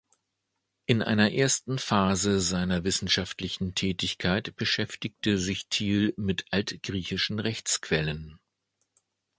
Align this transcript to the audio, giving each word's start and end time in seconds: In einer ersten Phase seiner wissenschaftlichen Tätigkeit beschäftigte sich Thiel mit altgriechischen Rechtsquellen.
In 0.87 1.03
einer 1.03 1.31
ersten 1.31 1.77
Phase 1.77 2.39
seiner 2.41 2.83
wissenschaftlichen 2.83 3.75
Tätigkeit 3.75 4.55
beschäftigte 4.55 5.37
sich 5.37 5.67
Thiel 5.67 6.15
mit 6.17 6.45
altgriechischen 6.49 7.37
Rechtsquellen. 7.37 8.39